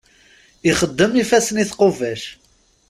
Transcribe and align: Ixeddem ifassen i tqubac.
Ixeddem 0.69 1.13
ifassen 1.21 1.61
i 1.63 1.65
tqubac. 1.71 2.23